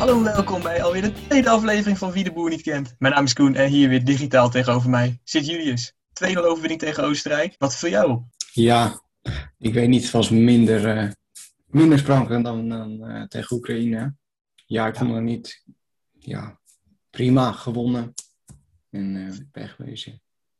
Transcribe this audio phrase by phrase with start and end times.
[0.00, 2.94] Hallo en welkom bij alweer de tweede aflevering van Wie de Boer niet kent.
[2.98, 5.92] Mijn naam is Koen en hier weer digitaal tegenover mij zit Julius.
[5.92, 7.54] 2-0 overwinning tegen Oostenrijk.
[7.58, 8.22] Wat voor jou?
[8.52, 9.02] Ja,
[9.58, 11.10] ik weet niet, het was minder, uh,
[11.66, 14.14] minder sprankelend dan, dan uh, tegen Oekraïne.
[14.66, 15.64] Ja, ik vond het niet,
[16.18, 16.58] ja,
[17.10, 18.14] prima gewonnen
[18.90, 20.12] en uh, wegwezen.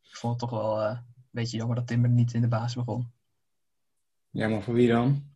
[0.03, 3.13] Ik vond het toch wel een beetje jammer dat Timber niet in de baas begon.
[4.31, 5.30] Ja, maar voor wie dan?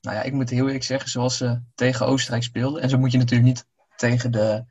[0.00, 2.82] Nou ja, ik moet heel eerlijk zeggen, zoals ze tegen Oostenrijk speelden.
[2.82, 4.64] En zo moet je natuurlijk niet tegen de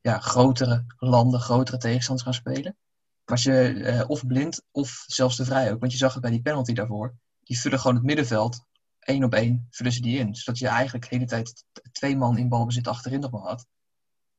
[0.00, 2.76] ja, grotere landen, grotere tegenstanders gaan spelen.
[3.24, 6.22] Maar als je uh, of blind of zelfs de vrij ook, want je zag het
[6.22, 7.14] bij die penalty daarvoor.
[7.44, 8.64] Die vullen gewoon het middenveld,
[8.98, 10.34] één op één, vullen ze die in.
[10.34, 13.66] Zodat je eigenlijk de hele tijd twee man in balbezit achterin nog maar had.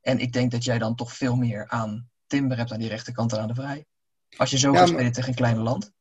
[0.02, 3.30] En ik denk dat jij dan toch veel meer aan Timber hebt aan die rechterkant
[3.30, 3.86] dan aan de vrij.
[4.38, 5.14] Als je zo ja, gaat spelen maar...
[5.14, 5.92] tegen een klein land.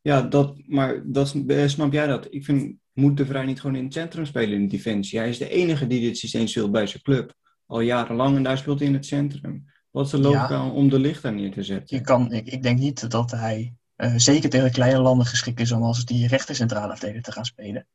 [0.00, 1.34] Ja, dat, maar dat,
[1.66, 2.26] snap jij dat?
[2.30, 5.18] Ik vind moet de Vrij niet gewoon in het centrum spelen in de defensie?
[5.18, 7.34] Hij is de enige die dit systeem speelt bij zijn club.
[7.66, 9.64] Al jarenlang en daar speelt hij in het centrum.
[9.90, 11.96] Wat is de logica ja, om de licht daar neer te zetten?
[11.96, 15.72] Je kan, ik, ik denk niet dat hij uh, zeker tegen kleine landen geschikt is
[15.72, 17.86] om als die rechter centrale verdediger te gaan spelen.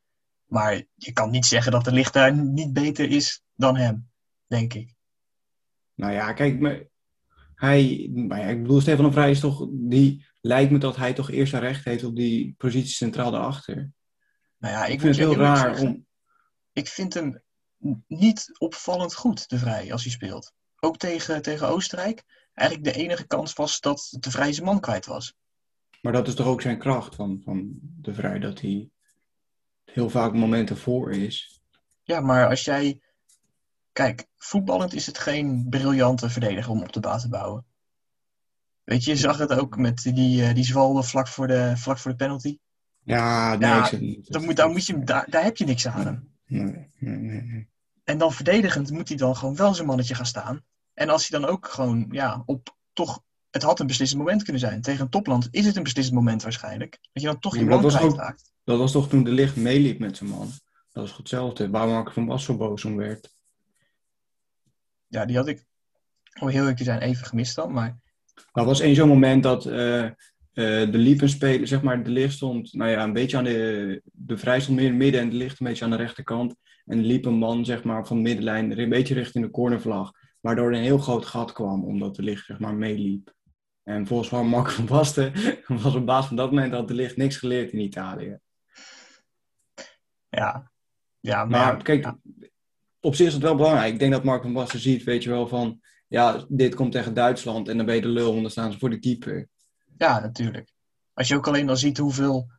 [0.46, 4.10] Maar je kan niet zeggen dat de licht daar niet beter is dan hem,
[4.48, 4.94] denk ik.
[5.96, 6.84] Nou ja, kijk, maar
[7.56, 11.14] hij, maar ja, ik bedoel, Stefan de Vrij is toch, die lijkt me dat hij
[11.14, 13.92] toch eerst een recht heeft op die positie centraal daarachter.
[14.64, 16.06] Nou ja, ik, ik vind het heel raar zeggen, om.
[16.74, 17.42] Ik vind hem
[18.08, 20.54] niet opvallend goed, de Vrij, als hij speelt.
[20.80, 22.24] Ook tegen, tegen Oostenrijk.
[22.54, 25.36] Eigenlijk de enige kans was dat de Vrij zijn man kwijt was.
[26.02, 28.90] Maar dat is toch ook zijn kracht van, van de Vrij, dat hij
[29.86, 31.62] heel vaak momenten voor is.
[32.04, 33.02] Ja, maar als jij.
[33.92, 37.66] Kijk, voetballend is het geen briljante verdediger om op de baas te bouwen.
[38.84, 41.98] Weet je, je zag het ook met die, uh, die zwalde vlak voor de, vlak
[41.98, 42.58] voor de penalty.
[43.04, 46.06] Ja, nee, ja, ik dan moet, dan moet je, daar, daar heb je niks aan
[46.06, 46.32] hem.
[46.46, 47.68] Nee, nee, nee,
[48.04, 50.64] En dan verdedigend moet hij dan gewoon wel zijn mannetje gaan staan.
[50.94, 53.24] En als hij dan ook gewoon, ja, op toch...
[53.50, 54.82] Het had een beslissend moment kunnen zijn.
[54.82, 57.00] Tegen een topland is het een beslissend moment waarschijnlijk.
[57.12, 58.52] Dat je dan toch je man kwijtraakt.
[58.64, 60.48] Dat was toch toen de licht meeliep met zijn man.
[60.92, 61.70] Dat was goed hetzelfde.
[61.70, 63.36] Waar Mark van Bas zo boos om werd.
[65.08, 65.66] Ja, die had ik,
[66.40, 67.72] om heel eerlijk te zijn, even gemist dan.
[67.72, 68.00] Maar...
[68.52, 69.66] Er was één zo'n moment dat...
[69.66, 70.10] Uh,
[70.54, 74.02] de liep een speler, zeg maar, de licht stond nou ja, een beetje aan de,
[74.04, 76.56] de vrij stond meer in het midden en de licht een beetje aan de rechterkant.
[76.86, 80.12] En liep een man, zeg maar, van de middenlijn een beetje richting de cornervlag.
[80.40, 83.34] Waardoor er een heel groot gat kwam, omdat de licht, zeg maar, meeliep.
[83.84, 85.34] En volgens mij Mark van Basten
[85.84, 88.38] was op basis van dat moment dat de licht niks geleerd in Italië.
[90.30, 90.72] Ja,
[91.20, 92.14] ja maar, maar kijk,
[93.00, 93.94] op zich is het wel belangrijk.
[93.94, 97.14] Ik denk dat Mark van Basten ziet, weet je wel, van ja, dit komt tegen
[97.14, 99.50] Duitsland en dan ben je de lul, want dan staan ze voor de keeper.
[100.04, 100.74] Ja, natuurlijk.
[101.14, 102.52] Als je ook alleen al ziet hoeveel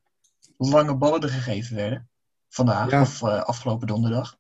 [0.57, 2.09] lange ballen er gegeven werden
[2.49, 4.37] vandaag of uh, afgelopen donderdag.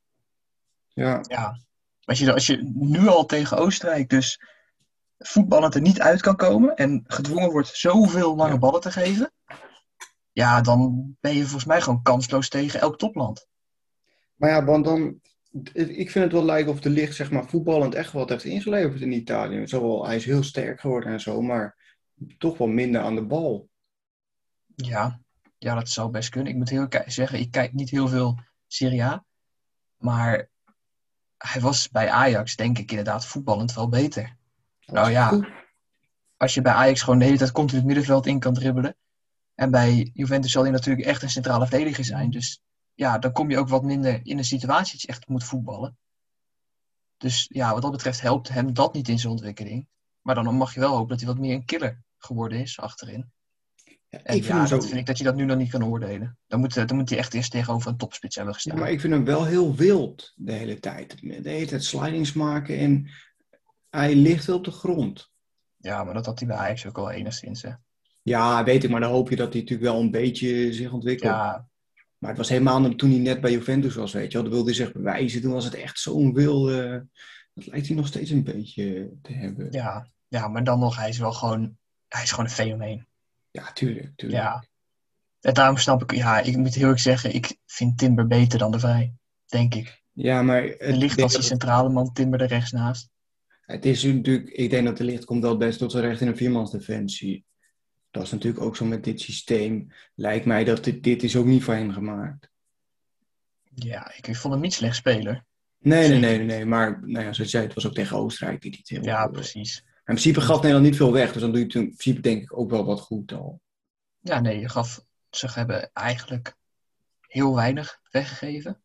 [0.88, 1.24] Ja.
[1.28, 1.58] ja.
[2.04, 4.40] Als, je, als je nu al tegen Oostenrijk dus
[5.18, 9.32] voetballend er niet uit kan komen en gedwongen wordt zoveel lange ballen te geven,
[10.32, 13.46] ja, dan ben je volgens mij gewoon kansloos tegen elk topland.
[14.34, 15.20] Maar ja, want dan,
[15.72, 19.00] ik vind het wel lijken of de licht, zeg maar, voetballend echt wat heeft ingeleverd
[19.00, 19.66] in Italië.
[19.66, 21.82] Zowel, hij is heel sterk geworden en zo, maar
[22.38, 23.68] toch wel minder aan de bal.
[24.74, 25.20] Ja,
[25.58, 26.52] ja dat zou best kunnen.
[26.52, 29.24] Ik moet heel zeggen, ik kijk niet heel veel Serie A.
[29.96, 30.48] Maar
[31.36, 34.36] hij was bij Ajax, denk ik, inderdaad voetballend wel beter.
[34.86, 35.40] Nou ja,
[36.36, 38.96] als je bij Ajax gewoon de hele tijd continu het middenveld in kan dribbelen.
[39.54, 42.30] En bij Juventus zal hij natuurlijk echt een centrale verdediger zijn.
[42.30, 42.60] Dus
[42.94, 45.96] ja, dan kom je ook wat minder in een situatie dat je echt moet voetballen.
[47.16, 49.86] Dus ja, wat dat betreft helpt hem dat niet in zijn ontwikkeling.
[50.24, 53.32] Maar dan mag je wel hopen dat hij wat meer een killer geworden is achterin.
[54.08, 55.84] Ja, en ik vind ja, dat vind ik dat je dat nu nog niet kan
[55.84, 56.38] oordelen.
[56.46, 58.76] Dan moet, dan moet hij echt eerst tegenover een topspits hebben gestaan.
[58.76, 61.20] Ja, maar ik vind hem wel heel wild de hele tijd.
[61.20, 63.10] De hele tijd slidings maken en
[63.90, 65.30] hij ligt wel op de grond.
[65.76, 67.62] Ja, maar dat had hij bij Ajax ook al enigszins.
[67.62, 67.70] Hè?
[68.22, 71.32] Ja, weet ik, maar dan hoop je dat hij natuurlijk wel een beetje zich ontwikkelt.
[71.32, 71.68] Ja.
[72.18, 74.42] Maar het was helemaal toen hij net bij Juventus was, weet je wel.
[74.42, 75.40] Dan wilde hij zich bewijzen.
[75.40, 77.06] Toen was het echt zo'n wilde...
[77.54, 79.72] Dat lijkt hij nog steeds een beetje te hebben.
[79.72, 81.78] Ja, ja, maar dan nog, hij is wel gewoon,
[82.08, 83.06] hij is gewoon een fenomeen.
[83.50, 84.42] Ja, tuurlijk, tuurlijk.
[84.42, 84.64] Ja.
[85.40, 88.70] En daarom snap ik, ja, ik moet heel erg zeggen, ik vind Timber beter dan
[88.70, 89.14] de Vrij,
[89.46, 90.02] denk ik.
[90.12, 90.62] Ja, maar...
[90.62, 93.08] Het ligt als die centrale man, Timber er rechts naast.
[93.60, 96.26] Het is natuurlijk, ik denk dat de licht komt wel best tot zijn recht in
[96.26, 97.44] een viermansdefensie.
[98.10, 99.92] Dat is natuurlijk ook zo met dit systeem.
[100.14, 102.50] Lijkt mij dat dit, dit is ook niet voor hem gemaakt.
[103.74, 105.44] Ja, ik, ik vond hem niet slecht speler.
[105.84, 108.60] Nee, nee, nee, nee, maar nou ja, zoals je zei, het was ook tegen Oostenrijk
[108.60, 111.58] die niet heel Ja, precies in principe gaf Nederland niet veel weg, dus dan doe
[111.58, 113.60] je het in principe denk ik ook wel wat goed al.
[114.20, 115.00] Ja, nee, je gaf,
[115.30, 116.56] ze hebben eigenlijk
[117.20, 118.82] heel weinig weggegeven.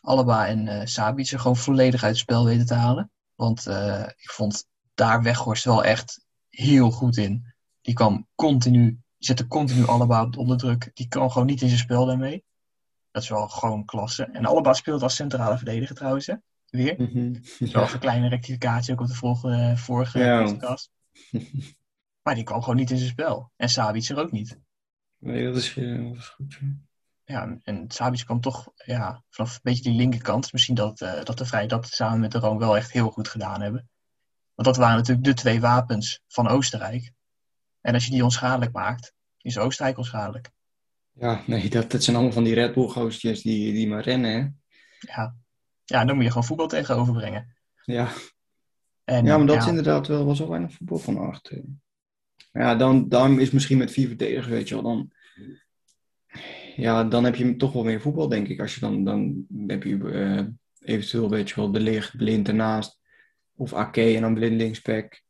[0.00, 3.10] Alaba en uh, Sabic er gewoon volledig uit het spel weten te halen.
[3.34, 7.54] Want uh, ik vond daar Weghorst wel echt heel goed in.
[7.80, 10.90] Die kwam continu, die zette continu Alaba onder druk.
[10.94, 12.44] Die kwam gewoon niet in zijn spel daarmee.
[13.10, 14.24] Dat is wel gewoon klasse.
[14.24, 16.34] En Alaba speelt als centrale verdediger trouwens, hè?
[16.66, 16.94] Weer.
[16.98, 17.42] Mm -hmm.
[17.72, 20.42] Wel een kleine rectificatie ook op de vorige, vorige ja.
[20.42, 20.90] podcast.
[22.22, 23.52] maar die kwam gewoon niet in zijn spel.
[23.56, 24.58] En Sabic er ook niet.
[25.18, 26.60] Nee, dat is, dat is goed.
[27.24, 30.52] Ja, en Sabic kwam toch ja, vanaf een beetje die linkerkant.
[30.52, 33.28] Misschien dat, uh, dat de Vrij dat samen met de Roon wel echt heel goed
[33.28, 33.88] gedaan hebben.
[34.54, 37.12] Want dat waren natuurlijk de twee wapens van Oostenrijk.
[37.80, 40.50] En als je die onschadelijk maakt, is Oostenrijk onschadelijk.
[41.18, 44.30] Ja, nee, dat, dat zijn allemaal van die Red Bull goostjes die, die maar rennen,
[44.30, 44.46] hè?
[44.98, 45.34] Ja.
[45.84, 47.56] ja, dan moet je gewoon voetbal tegenover brengen.
[47.84, 48.08] Ja,
[49.04, 49.62] en, ja maar dat ja.
[49.62, 51.62] is inderdaad wel, was wel weinig voetbal van achter.
[52.52, 55.10] Ja, dan, dan is misschien met vier verdedigers, weet je wel, dan,
[56.76, 58.60] ja, dan heb je toch wel meer voetbal, denk ik.
[58.60, 60.46] Als je dan, dan heb je uh,
[60.80, 63.00] eventueel, weet je wel, de licht, blind ernaast.
[63.54, 65.22] Of Ake en dan blind linksback.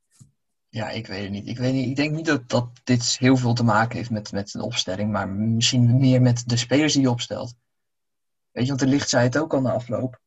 [0.69, 1.47] Ja, ik weet het niet.
[1.47, 1.89] Ik, weet niet.
[1.89, 5.13] ik denk niet dat, dat dit heel veel te maken heeft met, met een opstelling,
[5.13, 7.55] maar misschien meer met de spelers die je opstelt.
[8.51, 10.21] Weet je, want de licht zei het ook al na afloop.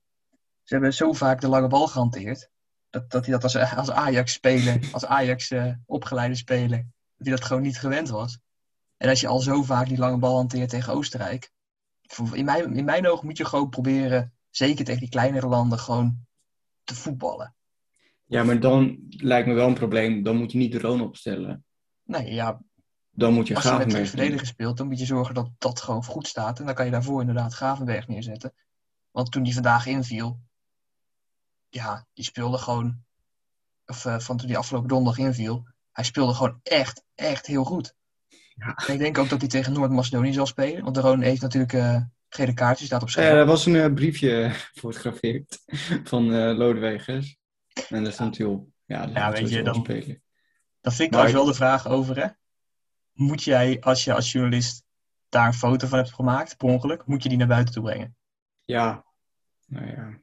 [0.63, 2.49] Ze hebben zo vaak de lange bal gehanteerd.
[2.89, 6.77] Dat, dat hij dat als, als Ajax speler, als Ajax uh, opgeleide speler,
[7.17, 8.39] dat hij dat gewoon niet gewend was.
[8.97, 11.51] En als je al zo vaak die lange bal hanteert tegen Oostenrijk,
[12.33, 16.25] in mijn, in mijn ogen moet je gewoon proberen, zeker tegen die kleinere landen, gewoon
[16.83, 17.55] te voetballen.
[18.31, 20.23] Ja, maar dan lijkt me wel een probleem.
[20.23, 21.65] Dan moet je niet de Roon opstellen.
[22.03, 22.61] Nee, ja.
[23.11, 25.81] Dan moet je Als je met twee verdedigers speelt, dan moet je zorgen dat dat
[25.81, 26.59] gewoon goed staat.
[26.59, 28.53] En dan kan je daarvoor inderdaad Gravenberg neerzetten.
[29.11, 30.39] Want toen die vandaag inviel,
[31.69, 33.03] ja, die speelde gewoon,
[33.85, 37.95] of uh, van toen die afgelopen donderdag inviel, hij speelde gewoon echt, echt heel goed.
[38.55, 38.87] Ja.
[38.87, 40.83] ik denk ook dat hij tegen Noord-Macedonië zal spelen.
[40.83, 43.33] Want de Roon heeft natuurlijk uh, gele kaartjes, staat op scherm.
[43.33, 45.59] Ja, er was een uh, briefje gefotografeerd
[46.03, 47.39] van uh, Lodewegers.
[47.89, 48.67] En daar stond hij op.
[48.85, 50.23] Ja, weet je, dan, spelen.
[50.81, 52.27] dat vind ik trouwens wel de vraag over, hè.
[53.11, 54.83] Moet jij, als je als journalist
[55.29, 58.15] daar een foto van hebt gemaakt, per ongeluk, moet je die naar buiten toe brengen?
[58.65, 59.05] Ja.
[59.65, 60.19] Nou ja.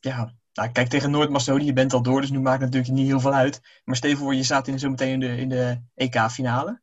[0.00, 3.08] Ja, nou, kijk, tegen Noord-Macedonië, je bent al door, dus nu maakt het natuurlijk niet
[3.08, 3.80] heel veel uit.
[3.84, 6.80] Maar stel voor, je staat in, zo meteen in de, in de EK-finale.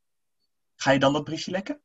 [0.75, 1.81] Ga je dan dat briefje lekken?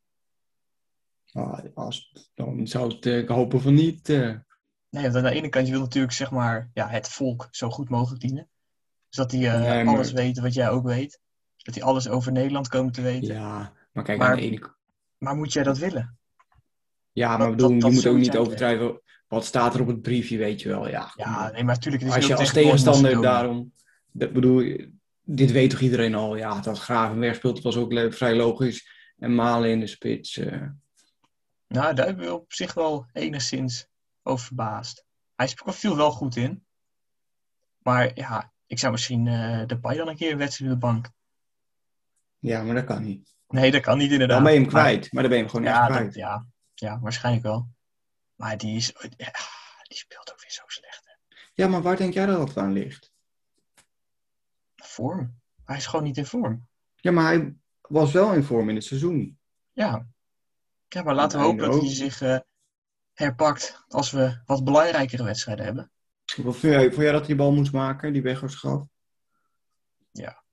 [1.31, 4.09] Ah, als, dan zou ik uh, hopen van niet.
[4.09, 4.37] Uh.
[4.95, 7.69] Nee, want aan de ene kant, je wil natuurlijk zeg maar, ja, het volk zo
[7.69, 8.49] goed mogelijk dienen.
[9.07, 9.95] Dus dat die uh, nee, maar...
[9.95, 11.19] alles weten wat jij ook weet.
[11.57, 13.33] Dat die alles over Nederland komen te weten.
[13.33, 14.73] Ja, maar kijk, maar, aan de ene
[15.17, 16.17] Maar moet jij dat willen?
[17.11, 19.01] Ja, maar bedoel, je moet ook niet overdrijven.
[19.27, 20.89] Wat staat er op het briefje, weet je wel.
[20.89, 22.03] Ja, ja nee, maar natuurlijk...
[22.03, 23.73] Als je als tegenstander daarom...
[24.11, 24.77] Dat bedoel,
[25.21, 26.35] dit weet toch iedereen al.
[26.35, 28.89] Ja, dat Gravenberg speelt was ook vrij logisch.
[29.17, 30.37] En Malen in de spits.
[30.37, 30.61] Uh...
[31.67, 33.87] Nou, daar hebben we op zich wel enigszins
[34.25, 35.05] over verbaasd.
[35.35, 36.65] Hij viel wel goed in.
[37.77, 40.87] Maar ja, ik zou misschien uh, de Pai dan een keer een wedstrijd op de
[40.87, 41.09] bank.
[42.39, 43.35] Ja, maar dat kan niet.
[43.47, 44.35] Nee, dat kan niet inderdaad.
[44.35, 46.05] Dan ben je hem kwijt, maar, maar dan ben je hem gewoon ja, echt kwijt.
[46.05, 47.69] Dat, ja, ja, waarschijnlijk wel.
[48.35, 49.31] Maar die, is, ja,
[49.87, 51.01] die speelt ook weer zo slecht.
[51.05, 51.35] Hè.
[51.53, 53.13] Ja, maar waar denk jij dat dat aan ligt?
[54.75, 55.39] Vorm.
[55.65, 56.67] Hij is gewoon niet in vorm.
[56.95, 59.39] Ja, maar hij was wel in vorm in het seizoen.
[59.73, 60.07] Ja.
[60.87, 62.39] Ja, maar laten we hopen dat hij zich uh,
[63.15, 65.91] herpakt als we wat belangrijkere wedstrijden hebben.
[66.25, 68.83] Vind jij, vond jij dat hij die bal moest maken, die Weghorst gaf?
[70.11, 70.43] Ja.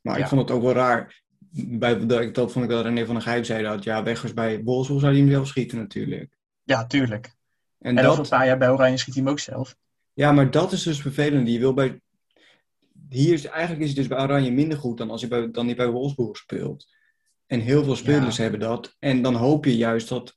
[0.00, 0.22] Maar ja.
[0.22, 1.22] ik vond het ook wel raar.
[1.50, 4.62] Bij, dat, dat vond ik dat René van der Gijp zei dat ja, Weghorst bij
[4.62, 6.38] Wolfsburg zou hij hem zelf schieten natuurlijk.
[6.62, 7.34] Ja, tuurlijk.
[7.78, 8.18] En, en dat...
[8.18, 9.76] een paar jaar bij Oranje schiet hij hem ook zelf.
[10.12, 11.48] Ja, maar dat is dus vervelend.
[11.48, 12.00] Je wil bij...
[13.08, 15.66] Hier is, eigenlijk is het dus bij Oranje minder goed dan als hij bij, dan
[15.66, 16.86] hij bij Wolfsburg speelt.
[17.46, 18.42] En heel veel spelers ja.
[18.42, 18.96] hebben dat.
[18.98, 20.36] En dan hoop je juist dat...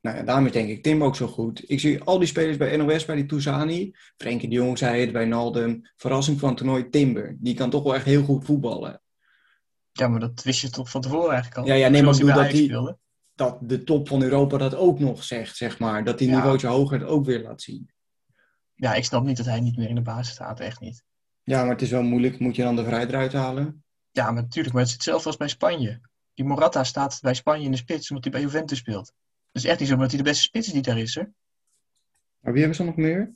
[0.00, 1.70] Nou ja, daarmee denk ik Tim ook zo goed.
[1.70, 3.94] Ik zie al die spelers bij NOS, bij die Touzani.
[4.16, 5.80] Frenkie de Jong zei het, bij Naldum.
[5.96, 7.36] Verrassing van het toernooi Timber.
[7.38, 9.02] Die kan toch wel echt heel goed voetballen.
[9.92, 11.66] Ja, maar dat wist je toch van tevoren eigenlijk al?
[11.66, 12.98] Ja, ja nee, maar ik bedoel dat die...
[13.34, 16.04] Dat de top van Europa dat ook nog zegt, zeg maar.
[16.04, 16.36] Dat die ja.
[16.36, 17.90] niveautje hoger het ook weer laat zien.
[18.74, 21.04] Ja, ik snap niet dat hij niet meer in de basis staat, echt niet.
[21.42, 22.38] Ja, maar het is wel moeilijk.
[22.38, 23.84] Moet je dan de vrijheid eruit halen?
[24.10, 24.74] Ja, maar natuurlijk.
[24.74, 26.00] Maar het is hetzelfde als bij Spanje.
[26.34, 29.12] Die Morata staat bij Spanje in de spits, omdat hij bij Juventus speelt.
[29.52, 31.22] Dat is echt niet zo, omdat hij de beste spits is die daar is, hè?
[32.40, 33.30] Maar wie hebben ze nog meer?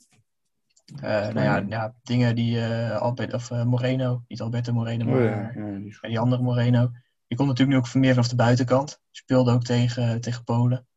[0.93, 5.15] Uh, nou ja, ja, dingen die uh, Albert, of uh, Moreno, niet Alberto Moreno, maar
[5.15, 5.51] oh, ja.
[5.55, 6.91] Ja, die, die, andere Moreno.
[7.27, 9.01] Die komt natuurlijk nu ook meer vanaf de buitenkant.
[9.11, 10.87] Speelde ook tegen, tegen Polen.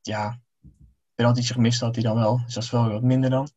[0.00, 0.40] Ja,
[1.14, 2.40] penalties gemist had hij dan wel.
[2.44, 3.48] Dus dat is wel wat minder dan.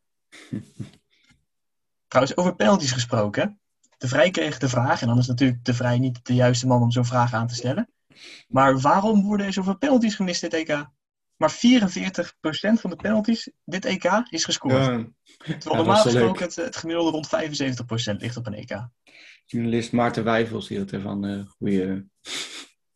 [2.07, 3.59] Trouwens, over penalties gesproken.
[3.97, 6.81] De Vrij kreeg de vraag, en dan is natuurlijk de Vrij niet de juiste man
[6.81, 7.89] om zo'n vraag aan te stellen.
[8.47, 10.85] Maar waarom worden er zoveel penalties gemist dit EK?
[11.39, 11.55] maar 44%
[12.79, 14.73] van de penalties dit EK is gescoord.
[14.73, 17.27] Ja, Terwijl normaal gesproken het, het gemiddelde rond
[18.15, 18.87] 75% ligt op een EK.
[19.45, 22.05] journalist Maarten Wijfels die had ervan uh, goede...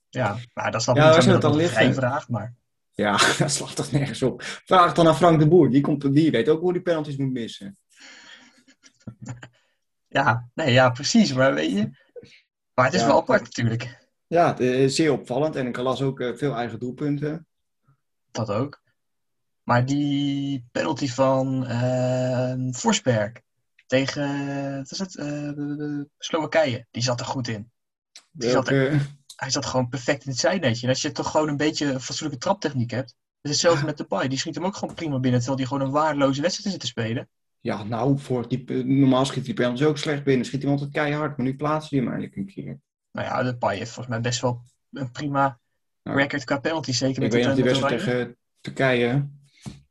[0.09, 1.75] Ja, maar dat is dan Ja, niet dan liggen?
[1.75, 2.55] vrijvraag, maar
[2.91, 4.41] Ja, dat slaat toch nergens op.
[4.43, 5.69] Vraag het dan aan Frank de Boer.
[5.71, 7.77] Die, komt, die weet ook hoe die penalties moet missen.
[10.07, 11.33] ja, nee, ja, precies.
[11.33, 11.89] Maar weet je,
[12.73, 13.07] maar het is Ja.
[13.07, 14.02] wel apart natuurlijk.
[14.33, 15.55] Ja, het is zeer opvallend.
[15.55, 17.47] En ik las ook eh, veel eigen doelpunten.
[18.31, 18.81] Dat ook.
[19.63, 23.31] Maar die penalty van eh, Forsberg
[23.87, 25.51] tegen wat is het, eh,
[26.17, 27.71] Slowakije, die zat er goed in.
[28.31, 30.83] Die zat er, hij zat gewoon perfect in het zijnetje.
[30.83, 33.15] En als je toch gewoon een beetje een fatsoenlijke traptechniek hebt.
[33.41, 34.27] Het is hetzelfde met de Pai.
[34.27, 35.39] Die schiet hem ook gewoon prima binnen.
[35.39, 37.29] Terwijl die gewoon een waardeloze wedstrijd zit te spelen.
[37.59, 40.45] ja, nou, voor die, normaal schiet die penalties ook slecht binnen.
[40.45, 41.37] Schiet hij altijd keihard.
[41.37, 42.79] Maar nu plaatst hij hem eigenlijk een keer.
[43.13, 45.59] Nou ja, de Pai heeft volgens mij best wel een prima
[46.03, 46.91] record qua penalty.
[46.91, 48.23] Zeker Ik met, weet het, nog die met wedstrijd Oranje.
[48.23, 49.29] tegen Turkije.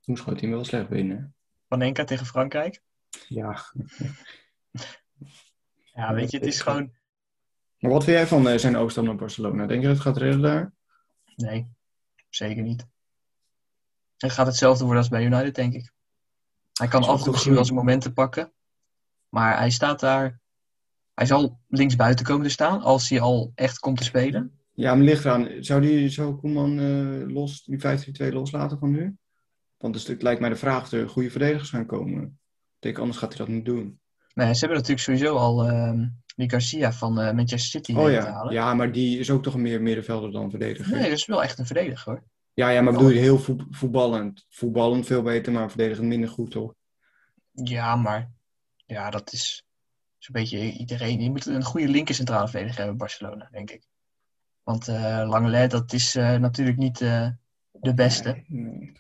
[0.01, 1.35] Toen schoot hij wel slecht binnen.
[1.69, 2.83] Panenka tegen Frankrijk.
[3.29, 3.59] Ja.
[5.95, 6.93] Ja, weet je, het is gewoon...
[7.79, 9.67] Maar wat vind jij van eh, zijn overstap naar Barcelona?
[9.67, 10.73] Denk je dat het gaat redden daar?
[11.37, 11.69] Nee,
[12.29, 12.87] zeker niet.
[14.17, 15.93] Het gaat hetzelfde worden als bij United, denk ik.
[16.73, 18.53] Hij kan af en toe misschien wel zijn momenten pakken.
[19.29, 20.41] Maar hij staat daar...
[21.15, 24.53] Hij zal linksbuiten komen te staan als hij al echt komt te spelen.
[24.75, 25.49] Ja, maar ligt eraan.
[25.61, 27.79] Zou, die, zou Koeman eh, los, die
[28.31, 29.17] 5-3-2 loslaten van nu?
[29.77, 32.23] Want dus het lijkt mij de vraag of er goede verdedigers gaan komen.
[32.23, 34.01] Ik denk, anders gaat hij dat niet doen.
[34.35, 38.33] Nee, ze hebben natuurlijk sowieso al ehm, die Garcia van eh, Manchester City Oh ja.
[38.33, 38.53] halen.
[38.53, 40.93] ja, maar die is ook toch meer middenvelder dan verdediger.
[40.93, 42.23] Nee, dat is wel echt een verdediger hoor.
[42.55, 44.47] Ja, ja, maar bedoel je heel voet- voetballend.
[44.49, 46.75] Voetballend veel beter, maar verdedigend minder goed, toch?
[47.53, 48.31] Ja, maar
[48.87, 49.65] ja, dat is
[50.25, 51.21] zo'n beetje iedereen.
[51.21, 53.87] Je moet een goede linker centrale verdediger hebben in Barcelona, denk ik.
[54.63, 57.29] Want eh Langelet, dat is eh, natuurlijk niet eh,
[57.71, 58.45] de beste.
[58.47, 58.93] Nee, nee.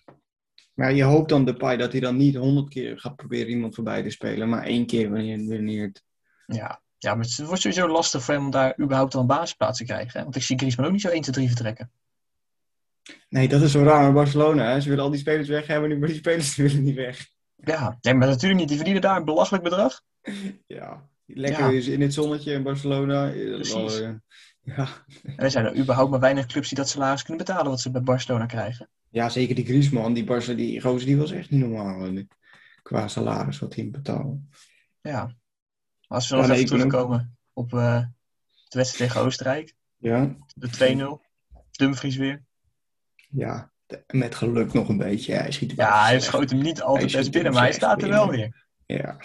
[0.75, 4.02] Maar je hoopt dan Depay dat hij dan niet honderd keer gaat proberen iemand voorbij
[4.02, 6.05] te spelen, maar één keer wanneer, wanneer het...
[6.47, 6.83] Ja.
[6.99, 10.19] ja, maar het wordt sowieso lastig voor hem om daar überhaupt een basisplaats te krijgen.
[10.19, 10.23] Hè?
[10.23, 11.93] Want ik zie Griezmann ook niet zo 1, 2, 3 vertrekken.
[13.29, 14.71] Nee, dat is zo raar met Barcelona.
[14.71, 14.81] Hè?
[14.81, 17.29] Ze willen al die spelers weg hebben, maar die spelers willen niet weg.
[17.57, 18.69] Ja, nee, maar natuurlijk niet.
[18.69, 20.02] Die verdienen daar een belachelijk bedrag.
[20.67, 21.71] Ja, lekker Ja.
[21.79, 23.33] is in het zonnetje in Barcelona.
[23.33, 24.00] Eh, wel, Precies.
[24.00, 24.11] eh,
[24.61, 24.88] ja.
[25.23, 27.91] En er zijn er überhaupt maar weinig clubs die dat salaris kunnen betalen wat ze
[27.91, 28.88] bij Barcelona krijgen.
[29.11, 32.05] ja, zeker die Griezmann, die Barca, die gozer, die was echt niet normaal.
[32.07, 32.25] eh,
[32.83, 34.41] Qua salaris wat hij betaalde.
[35.00, 35.35] Ja.
[36.07, 37.99] Als we Ja, nog nee, even ben terugkomen op eh,
[38.69, 39.75] de wedstrijd tegen Oostenrijk.
[39.97, 41.21] Ja, De 2-0.
[41.71, 42.43] Dumfries weer.
[43.31, 43.71] ja.
[44.07, 45.33] met geluk nog een beetje.
[45.33, 48.09] Ja, hij schiet Ja, hij schoot hem niet altijd best binnen, maar hij staat er
[48.09, 48.67] wel weer.
[48.87, 49.17] Ja.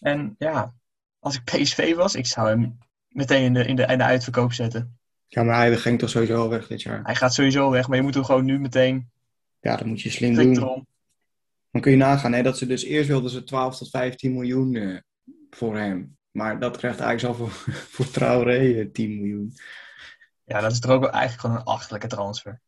[0.00, 0.74] En ja,
[1.24, 2.78] als ik PSV was, ik zou hem
[3.08, 4.98] meteen in de, in de, in de uitverkoop zetten.
[5.26, 7.00] ja, maar hij ging toch sowieso al weg dit jaar.
[7.04, 9.10] Hij gaat sowieso weg, maar je moet hem gewoon nu meteen
[9.60, 10.56] Ja, dat moet je slim doen.
[10.56, 10.86] erom.
[11.70, 14.74] Dan kun je nagaan hè, dat ze dus eerst wilden ze 12 tot 15 miljoen
[14.74, 14.98] eh,
[15.50, 16.16] voor hem.
[16.30, 19.52] Maar dat krijgt eigenlijk al voor, voor Traoré eh, 10 miljoen.
[20.44, 22.60] Ja, dat is toch ook wel eigenlijk gewoon een achterlijke transfer.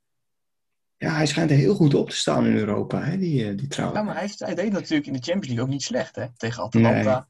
[0.97, 3.69] Ja, hij schijnt er heel goed op te staan in Europa, hè, die, eh, die
[3.69, 3.99] Traoré.
[3.99, 6.27] Ja, maar hij deed natuurlijk in de Champions League ook niet slecht, hè?
[6.37, 7.29] Tegen Atalanta.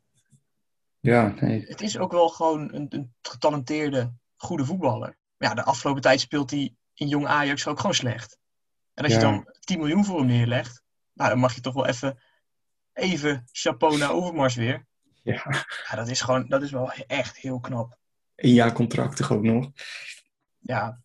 [1.06, 1.64] Ja, nee.
[1.66, 5.18] Het is ook wel gewoon een, een getalenteerde, goede voetballer.
[5.36, 8.38] Maar ja, de afgelopen tijd speelt hij in jong Ajax ook gewoon slecht.
[8.94, 10.82] En als je dan 10 miljoen voor hem neerlegt,
[11.12, 12.22] nou, dan mag je toch wel even,
[12.92, 14.86] even chapeau naar Overmars weer.
[15.22, 17.98] Ja, Ja, dat is gewoon, dat is wel echt heel knap.
[18.36, 19.70] een jaar contract toch ook nog.
[20.58, 21.00] Ja,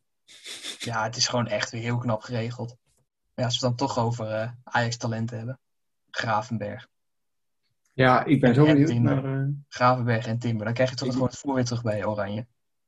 [0.79, 2.77] ja het is gewoon echt weer heel knap geregeld.
[3.05, 5.59] Maar ja, als we het dan toch over eh, Ajax-talenten hebben.
[6.09, 6.90] Gravenberg.
[7.93, 9.23] Ja, ik ben zo En benieuwd Timber.
[9.23, 9.41] naar...
[9.41, 10.65] eh, Gravenberg en Timber.
[10.65, 12.45] Dan krijg je toch Ik- gewoon het terug bij Oranje.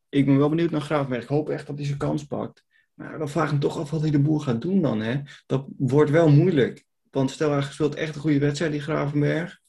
[0.09, 1.23] ik ben wel benieuwd naar Graafberg.
[1.23, 2.63] Ik hoop echt dat hij zijn kans pakt.
[2.93, 5.21] Maar dan vraag ik me toch af wat hij de boer gaat doen dan, hè.
[5.45, 6.85] Dat wordt wel moeilijk.
[7.11, 9.59] Want stel hij speelt echt een goede wedstrijd, die Gravenberg.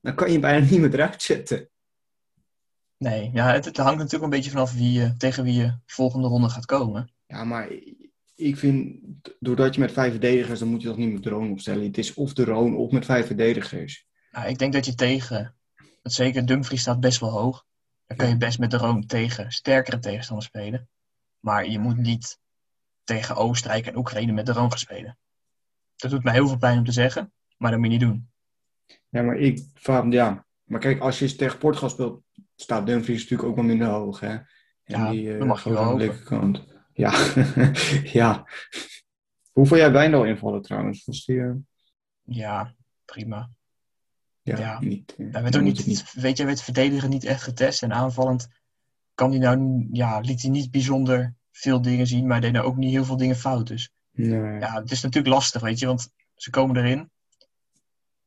[0.00, 1.68] Dan kan je hem bijna niet meer eruit zetten.
[2.98, 6.28] Nee, ja, het, het hangt natuurlijk een beetje vanaf wie, je- tegen wie je volgende
[6.28, 7.12] ronde gaat komen.
[7.26, 7.68] Ja, maar
[8.34, 8.98] ik vind,
[9.40, 11.84] doordat je met vijf verdedigers, dan moet je toch niet met de Roon opstellen.
[11.84, 14.05] Het is of de Roon of met vijf verdedigers.
[14.36, 15.54] Nou, ik denk dat je tegen,
[16.02, 17.64] dat zeker Dumfries staat best wel hoog.
[18.06, 20.88] Dan kun je best met de Roon tegen sterkere tegenstanders spelen.
[21.40, 22.38] Maar je moet niet
[23.04, 25.18] tegen Oostenrijk en Oekraïne met de Roon gaan spelen.
[25.96, 28.28] Dat doet mij heel veel pijn om te zeggen, maar dat moet je niet doen.
[29.08, 29.60] Ja, maar ik
[30.10, 30.46] ja.
[30.64, 32.22] Maar kijk, als je tegen Portugal speelt,
[32.56, 34.28] staat Dumfries natuurlijk ook wel minder hoog, hè.
[34.28, 34.44] En
[34.84, 36.64] Ja, eh, dan mag je wel aan de linkerkant.
[36.92, 37.34] Ja,
[38.20, 38.48] ja.
[39.52, 41.04] Hoe vond jij Wijndal invallen trouwens?
[41.04, 41.54] Was die, eh,
[42.24, 42.74] Ja,
[43.04, 43.50] prima.
[44.46, 44.80] Ja, Ja.
[44.80, 45.14] niet.
[45.18, 47.82] eh, Hij werd ook niet, weet je, werd verdedigen niet echt getest.
[47.82, 48.48] En aanvallend
[49.14, 52.76] kan hij nou, ja, liet hij niet bijzonder veel dingen zien, maar deed nou ook
[52.76, 53.66] niet heel veel dingen fout.
[53.66, 54.58] Dus Nee.
[54.60, 57.10] Ja, het is natuurlijk lastig, weet je, want ze komen erin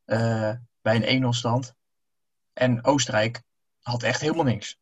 [0.04, 1.74] eh, bij een 1-0 stand.
[2.52, 3.42] En Oostenrijk
[3.80, 4.78] had echt helemaal niks.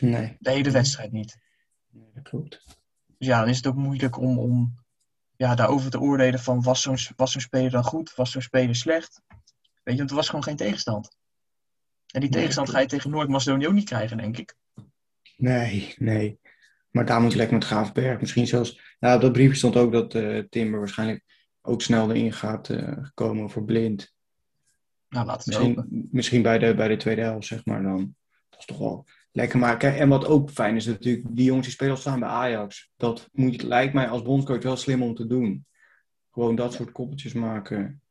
[0.00, 0.36] Nee.
[0.38, 1.38] De hele wedstrijd niet.
[1.90, 2.62] Nee, dat klopt.
[3.18, 4.74] Dus ja, dan is het ook moeilijk om, om
[5.36, 8.74] ja, daarover te oordelen van was zo'n was zo'n speler dan goed, was zo'n speler
[8.74, 9.20] slecht.
[9.84, 11.16] Weet je, want er was gewoon geen tegenstand.
[12.06, 14.54] En die tegenstand ga je tegen Noord-Macedonië ook niet krijgen, denk ik.
[15.36, 16.38] Nee, nee.
[16.90, 18.20] Maar daar moet je lekker met Graafberg.
[18.20, 18.96] Misschien zelfs...
[18.98, 21.24] Ja, op dat briefje stond ook dat eh, Timber waarschijnlijk
[21.62, 24.14] ook snel erin gaat eh, komen voor blind.
[25.08, 25.68] Nou, laten we.
[25.68, 28.14] Misschien, misschien bij, de, bij de tweede helft, zeg maar dan.
[28.48, 29.96] Dat is toch wel lekker maken.
[29.96, 32.90] En wat ook fijn is natuurlijk, die jongens die spelen al staan bij Ajax.
[32.96, 35.66] Dat moet, lijkt mij als bondscoach wel slim om te doen.
[36.30, 38.02] Gewoon dat soort koppeltjes maken.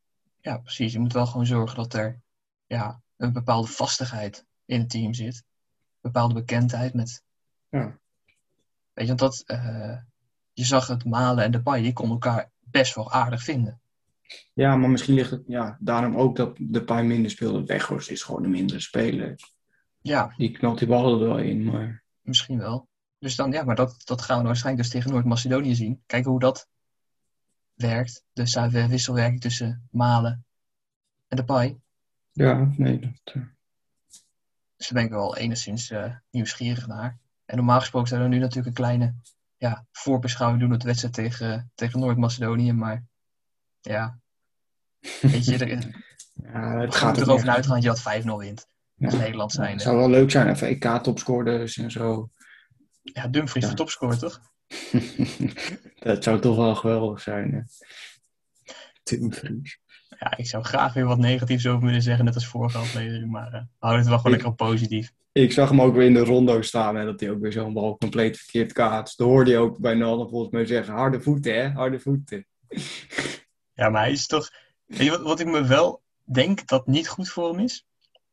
[0.44, 0.94] Ja, precies.
[0.94, 2.22] Je moet wel gewoon zorgen dat er
[2.66, 5.36] ja, een bepaalde vastigheid in het team zit.
[5.36, 7.24] Een bepaalde bekendheid met...
[7.70, 8.00] Ja.
[8.94, 9.44] Weet je, want dat...
[9.46, 9.98] eh,
[10.54, 13.82] je zag het Malen en de Pai, die konden elkaar best wel aardig vinden.
[14.54, 17.64] Ja, maar misschien ligt het ja, daarom ook dat de paar minder speelde.
[17.64, 19.36] Weghorst is gewoon een mindere speler.
[20.02, 22.04] Ja, Die knalt die ballen er wel in, maar...
[22.22, 22.88] misschien wel.
[23.20, 26.04] Dus dan, ja, maar dat, dat gaan we waarschijnlijk dus tegen Noord-Macedonië zien.
[26.06, 26.68] Kijken hoe dat
[27.88, 28.24] werkt.
[28.34, 30.46] Dus de wisselwerking tussen Malen
[31.28, 31.80] en de Pai.
[32.32, 33.34] Ja, nee, dat...
[33.36, 33.42] eh,
[34.76, 37.18] Dus daar ben ik wel enigszins eh, nieuwsgierig naar.
[37.46, 39.16] En normaal gesproken zouden we nu natuurlijk een kleine
[39.58, 42.74] ja, voorbeschouwing doen op de wedstrijd tegen, tegen Noord-Macedonië.
[42.74, 43.04] Maar
[43.82, 44.20] ja,
[45.22, 45.70] weet je, er,
[46.34, 48.68] ja, het we gaat er erover vanuit dat je dat 5-0 wint.
[48.96, 49.06] Ja.
[49.10, 49.72] Als Nederland zijn.
[49.72, 52.30] Het zou wel leuk zijn, even EK-topscorers en zo.
[53.02, 53.70] Ja, Dumfries Ja.
[53.70, 54.42] de topscorer, toch?
[56.04, 57.52] dat zou toch wel geweldig zijn.
[57.54, 57.62] Hè?
[59.04, 59.80] Dumfries.
[60.20, 63.32] Ja, ik zou graag weer wat negatiefs over willen zeggen, net als vorige aflevering.
[63.32, 65.12] Maar eh, we houden het wel gewoon Ik- lekker op positief.
[65.32, 67.74] Ik zag hem ook weer in de rondo staan en dat hij ook weer zo'n
[67.74, 69.18] bal compleet verkeerd kaatst.
[69.18, 72.46] Dat hoorde je ook bij Nalden volgens mij zeggen, harde voeten hè, harde voeten.
[73.74, 74.50] Ja, maar hij is toch...
[74.86, 77.86] Weet je wat, wat ik me wel denk dat niet goed voor hem is?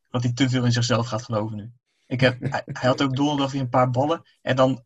[0.09, 1.71] Dat hij te veel in zichzelf gaat geloven nu.
[2.07, 4.21] Ik heb, hij, hij had ook donderdag weer een paar ballen.
[4.41, 4.83] En dan,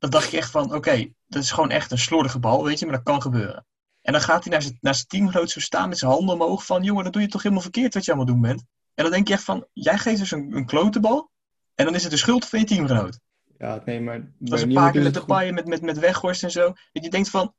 [0.00, 2.86] dan dacht je echt van, oké, dat is gewoon echt een slordige bal, weet je,
[2.86, 3.66] maar dat kan gebeuren.
[4.02, 6.66] En dan gaat hij naar zijn, naar zijn teamgenoot zo staan met zijn handen omhoog
[6.66, 8.64] van, jongen, dat doe je toch helemaal verkeerd wat je allemaal doen bent.
[8.94, 11.30] En dan denk je echt van, jij geeft dus een, een klote bal.
[11.74, 13.18] En dan is het de schuld van je teamgenoot.
[13.58, 14.32] Ja, nee, maar...
[14.38, 16.72] Dat is een paar keer met de paaien, met, met, met weghorst en zo.
[16.92, 17.54] Dat je denkt van,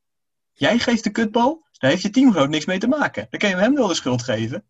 [0.53, 3.27] jij geeft de kutbal, daar heeft je teamgenoot niks mee te maken.
[3.29, 4.63] Dan kan je hem wel de schuld geven.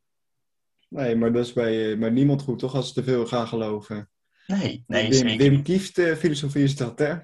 [0.88, 2.75] Nee, maar dat is bij, eh, bij niemand goed, toch?
[2.75, 4.10] Als ze te veel gaan geloven.
[4.47, 5.63] Nee, nee, Wim, zeker Wim.
[5.63, 7.15] Kieft eh, filosofie is dat, hè?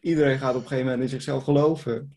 [0.00, 2.16] Iedereen gaat op een gegeven moment in zichzelf geloven.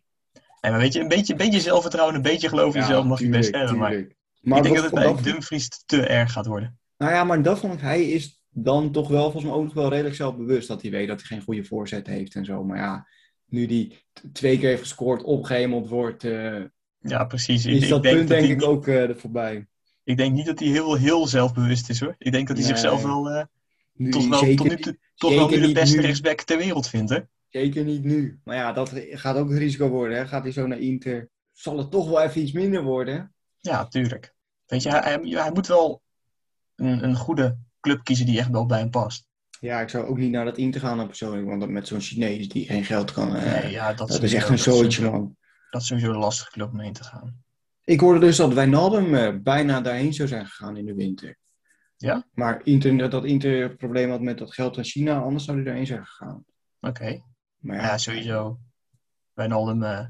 [0.62, 3.19] Nee, maar weet je, een beetje, een beetje zelfvertrouwen, een beetje geloof in jezelf mag
[3.19, 3.78] je best hebben.
[3.78, 4.08] Maar.
[4.41, 6.78] Maar ik denk dat het bij Dumfries te erg gaat worden.
[6.98, 9.74] Nou ja, maar dat vond ik, hij is dan toch wel volgens mij ook nog
[9.74, 12.63] wel redelijk zelfbewust dat hij weet dat hij geen goede voorzet heeft en zo.
[12.63, 13.08] Maar ja,
[13.46, 16.62] nu die twee keer heeft gescoord, opgehemeld wordt, eh,
[17.00, 17.65] Ja, precies.
[17.65, 19.67] Is ik dat denk punt dat denk hij ik ook eh, er voorbij.
[20.04, 22.15] ik denk niet dat hij heel, heel zelfbewust is hoor.
[22.17, 22.76] Ik denk dat hij Nee.
[22.76, 23.43] zichzelf wel, eh,
[23.93, 26.02] Nu, tot, wel zeker, tot nu niet- toe toch wel nu de beste nu.
[26.02, 27.10] rechtsback ter wereld vindt.
[27.12, 27.19] Hè?
[27.54, 28.39] Zeker niet nu.
[28.44, 30.18] Maar ja, dat gaat ook het risico worden.
[30.18, 30.28] Hè?
[30.28, 33.34] Gaat hij zo naar Inter, zal het toch wel even iets minder worden.
[33.60, 34.34] Ja, tuurlijk.
[34.66, 36.02] Weet je, hij, hij, moet wel
[36.76, 39.28] een, een goede club kiezen die echt wel bij hem past.
[39.60, 42.50] Ja, ik zou ook niet naar dat Inter gaan dan persoonlijk, want met zo'n Chinees
[42.50, 43.36] die geen geld kan.
[43.36, 45.38] eh, Nee, ja, dat, dat is echt een sowieso- man.
[45.70, 47.44] Dat is sowieso een lastige club om heen te gaan.
[47.84, 51.38] Ik hoorde dus dat Wijnaldum eh, bijna daarheen zou zijn gegaan in de winter.
[51.98, 52.26] Ja?
[52.34, 55.86] Maar Inter, dat Inter probleem had met dat geld aan China, anders zou hij daarheen
[55.88, 56.46] zijn gegaan.
[56.82, 57.22] Oké.
[57.63, 58.60] Maar Ja, sowieso.
[59.34, 60.06] Wijnaldum eh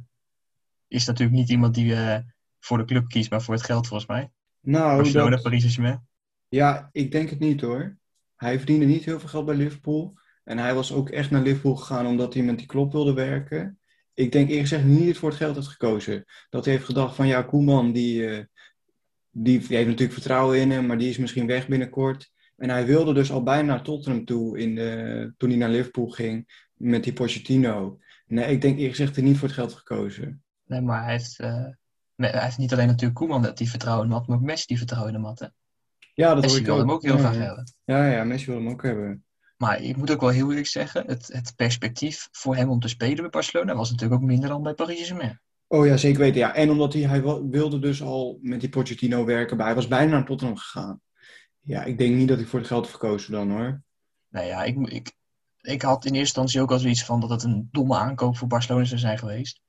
[0.88, 2.20] is natuurlijk niet iemand die eh,
[2.60, 4.32] voor de club kiest, maar voor het geld volgens mij.
[4.60, 6.08] Nou, Barcelona, dat, Paris Saint-Germain.
[6.48, 7.98] ja, ik denk het niet hoor.
[8.36, 10.18] Hij verdiende niet heel veel geld bij Liverpool.
[10.44, 13.80] En hij was ook echt naar Liverpool gegaan omdat hij met die klop wilde werken.
[14.14, 16.26] Ik denk eerlijk gezegd niet voor het geld heeft gekozen.
[16.50, 18.44] Dat hij heeft gedacht van ja, Koeman die, eh,
[19.32, 22.32] die heeft natuurlijk vertrouwen in hem, maar die is misschien weg binnenkort.
[22.56, 26.10] En hij wilde dus al bijna naar Tottenham toe in de, toen hij naar Liverpool
[26.10, 26.48] ging
[26.84, 28.00] met die Pochettino.
[28.26, 30.44] Nee, ik denk eerlijk gezegd niet voor het geld gekozen.
[30.66, 31.68] Nee, maar hij heeft, eh,
[32.16, 35.14] hij heeft niet alleen natuurlijk Koeman dat die vertrouwen had, maar ook Messi die vertrouwen
[35.14, 35.40] in hem had.
[35.40, 35.48] hè.
[36.14, 36.80] Ja, dat Messi ik wil ook.
[36.80, 37.42] hem ook heel ja, graag ja.
[37.42, 37.74] hebben.
[37.84, 39.26] Ja, ja, Messi wil hem ook hebben.
[39.58, 42.88] Maar ik moet ook wel heel eerlijk zeggen, het, het perspectief voor hem om te
[42.88, 45.42] spelen bij Barcelona was natuurlijk ook minder dan bij Paris Saint-Germain.
[45.68, 46.40] Oh ja, zeker weten.
[46.40, 46.56] Ja.
[46.56, 50.12] En omdat hij, hij wilde dus al met die Pochettino werken, maar hij was bijna
[50.12, 51.02] naar Tottenham gegaan.
[51.60, 53.82] Ja, ik denk niet dat hij voor het geld heeft gekozen dan hoor.
[54.30, 55.12] Nou ja, ik, ik,
[55.64, 58.48] ik had in eerste instantie ook al zoiets van dat het een domme aankoop voor
[58.48, 59.62] Barcelona zou zijn geweest.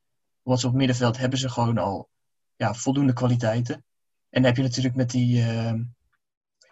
[0.42, 2.08] Want ze op middenveld hebben ze gewoon al
[2.56, 3.74] ja, voldoende kwaliteiten.
[3.74, 5.74] En dan heb je natuurlijk met die, eh,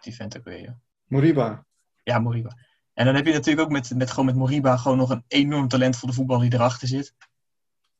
[0.01, 0.77] die vent ook weer.
[1.03, 1.65] Moriba.
[2.03, 2.57] Ja, Moriba.
[2.93, 5.67] En dan heb je natuurlijk ook met, met, gewoon met Moriba gewoon nog een enorm
[5.67, 7.13] talentvolle voetballer die erachter zit.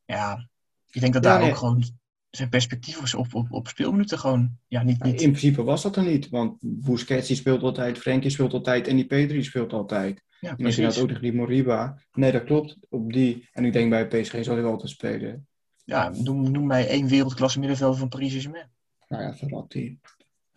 [0.04, 0.48] Ja,
[0.90, 1.50] Ik denk dat Ja, daar nee.
[1.50, 1.84] ook gewoon
[2.30, 5.96] zijn perspectief was op, op, op speelminuten gewoon ja, niet, In niet principe was dat
[5.96, 10.22] er niet, want Busquets die speelt altijd, Frenkie speelt altijd en die Pedri speelt altijd.
[10.44, 11.02] Ja, En als je dat precies.
[11.02, 13.48] ook tegen die Moriba, nee dat klopt, op die.
[13.52, 15.46] En ik denk bij PSG zal hij wel altijd spelen.
[15.84, 18.70] Ja, noem, noem mij één wereldklasse middenvelder van Paris Saint-Germain.
[19.08, 19.98] Nou ja, Verratti.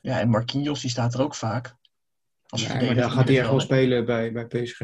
[0.02, 1.76] Ja, en Marquinhos die staat er ook vaak.
[2.48, 4.82] Als Ja, maar daar gaat hij echt wel spelen bij, bij PSG.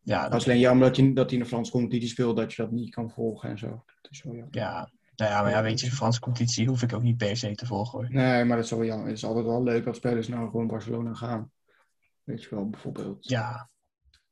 [0.00, 2.52] Ja, dat, is alleen jammer dat hij, dat hij in de Franse competitie speelt, dat
[2.52, 3.84] je dat niet kan volgen en zo.
[4.02, 4.56] Dat is wel jammer.
[4.58, 7.36] ja, nou ja, maar ja, weet je, de Franse competitie hoef ik ook niet per
[7.36, 8.10] se te volgen hoor.
[8.10, 9.06] Nee, maar dat is wel jammer.
[9.06, 11.50] Het is altijd wel leuk dat spelers nou gewoon Barcelona gaan.
[12.22, 13.28] Weet je wel, bijvoorbeeld.
[13.28, 13.70] Ja,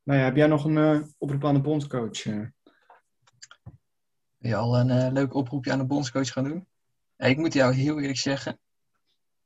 [0.03, 2.25] Nou ja, heb jij nog een eh, oproep aan de bondscoach?
[2.25, 2.39] eh?
[4.37, 6.67] wil je al een eh, leuk oproepje aan de bondscoach gaan doen?
[7.15, 8.59] Ja, ik moet jou heel eerlijk zeggen,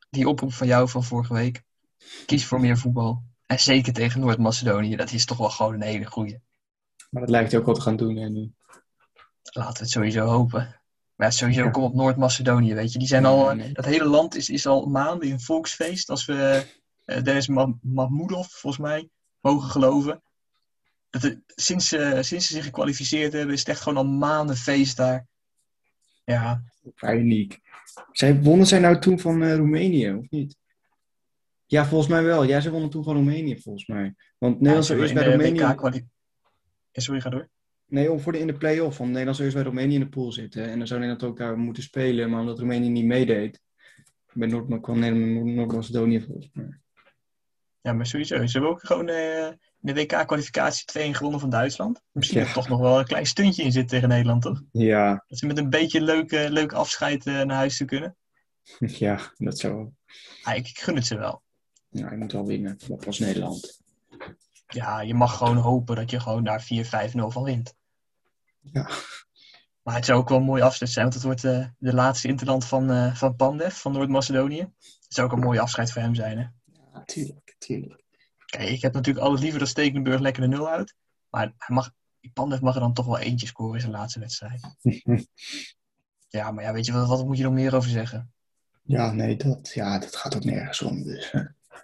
[0.09, 1.63] die oproep van jou van vorige week,
[2.25, 3.23] kies voor meer voetbal.
[3.45, 6.41] En zeker tegen Noord-Macedonië, dat is toch wel gewoon een hele goeie.
[7.09, 8.15] Maar dat lijkt hij ook wel te gaan doen.
[8.15, 8.53] hè, nu.
[9.43, 10.81] Laten we het sowieso hopen.
[11.15, 11.69] Maar ja, sowieso Ja.
[11.69, 12.99] kom op Noord-Macedonië, weet je.
[12.99, 13.73] Die zijn al, nee.
[13.73, 16.09] dat hele land is, is al maanden in volksfeest.
[16.09, 16.65] Als we
[17.05, 17.47] eh Dennis
[17.81, 20.21] Mahmoudov, volgens mij, mogen geloven.
[21.21, 24.97] Dat sinds, eh, sinds ze zich gekwalificeerd hebben, is het echt gewoon al maanden feest
[24.97, 25.27] daar.
[26.23, 26.63] Ja,
[26.95, 27.59] Vrij uniek.
[28.11, 30.57] Zij, wonnen zij nou toen van eh, Roemenië, of niet?
[31.65, 32.43] Ja, volgens mij wel.
[32.43, 34.15] Ja, ze wonnen toen van Roemenië, volgens mij.
[34.37, 35.59] Want Nederland zou ja, eerst bij Roemenië...
[36.91, 37.49] Ja, sorry, ga door.
[37.85, 38.97] Nee, om voor de, in de play-off.
[38.97, 40.69] Want Nederland zou eerst bij Roemenië in de pool zitten.
[40.69, 42.29] En dan zou Nederland ook daar moeten spelen.
[42.29, 43.61] Maar omdat Roemenië niet meedeed,
[44.33, 46.79] bij Noord-Macedonië volgens mij.
[47.81, 48.45] Ja, maar sowieso.
[48.45, 49.49] Ze hebben ook gewoon eh,
[49.87, 52.01] in de WK-kwalificatie 2-1 gewonnen van Duitsland.
[52.11, 52.45] Misschien Ja.
[52.47, 54.61] er toch nog wel een klein stuntje in zit tegen Nederland, toch?
[54.71, 58.15] Ja, Dat ze met een beetje leuk, eh, leuk afscheid eh, naar huis toe kunnen.
[58.79, 59.89] ja, dat zou...
[60.43, 61.41] Ah, ik, ik gun het ze wel.
[61.89, 62.77] Ja, je moet wel winnen.
[62.87, 63.81] Dat was Nederland.
[64.67, 67.75] Ja, je mag gewoon hopen dat je gewoon daar 4-5-0 van wint.
[68.61, 68.89] Ja.
[69.81, 72.27] Maar het zou ook wel een mooie afscheid zijn, want het wordt eh, de laatste
[72.27, 74.59] interland van, van Pandev, van Noord-Macedonië.
[74.59, 76.37] Het zou ook een mooie afscheid voor hem zijn.
[76.37, 76.45] Hè?
[76.93, 78.03] Ja, tuurlijk, tuurlijk.
[78.47, 80.95] Kijk, ik heb natuurlijk altijd liever dat Stekenburg lekker de nul houdt.
[81.29, 84.19] Maar hij mag, die Pandev mag er dan toch wel eentje scoren in zijn laatste
[84.19, 84.61] wedstrijd.
[86.29, 88.31] Ja, maar ja, weet je, wat, wat moet je nog meer over zeggen?
[88.83, 91.03] Ja, nee, dat, ja, dat gaat ook nergens om.
[91.03, 91.33] Dus.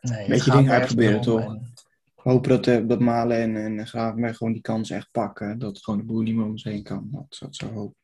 [0.02, 1.42] Nee, Beetje dingen uitproberen, toch?
[1.42, 1.74] En-
[2.16, 5.60] hopen dat, eh, dat Malen en, en Gravenberg gewoon die kans echt pakken.
[5.60, 7.08] Dat gewoon de boer niet meer om zich heen kan.
[7.12, 7.96] Dat, dat zou hopen.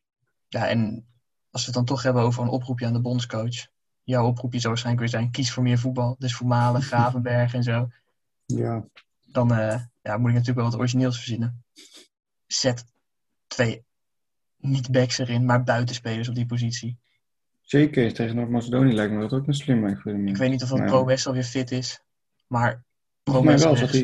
[0.47, 1.05] Ja, en
[1.51, 3.67] als we het dan toch hebben over een oproepje aan de bondscoach.
[4.03, 6.15] Jouw oproepje zou waarschijnlijk weer zijn, kies voor meer voetbal.
[6.19, 7.89] Dus voor Malen, Gravenberg en zo.
[8.55, 8.85] Ja.
[9.27, 11.63] Dan eh, ja, moet ik natuurlijk wel wat origineels verzinnen.
[12.47, 12.85] Zet
[13.47, 13.85] twee
[14.57, 16.97] niet-backs erin, maar buitenspelers op die positie.
[17.61, 19.53] Zeker, tegen Noord-Macedonië lijkt me dat ook een
[19.99, 20.27] voor hem.
[20.27, 20.85] Ik weet niet of dat Ja.
[20.85, 22.01] Pro West alweer fit is.
[22.47, 22.83] Maar
[23.23, 23.97] Pro West wel, rechts.